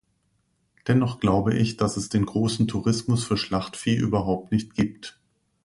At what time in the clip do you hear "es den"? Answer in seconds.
1.95-2.25